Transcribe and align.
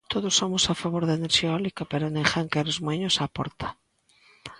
Todos 0.13 0.33
somos 0.39 0.63
a 0.71 0.75
favor 0.81 1.03
da 1.05 1.17
enerxía 1.19 1.49
eólica 1.51 1.83
pero 1.91 2.13
ninguén 2.15 2.47
quere 2.51 2.69
os 2.73 2.81
muiños 2.85 3.15
á 3.23 3.25
porta 3.37 3.67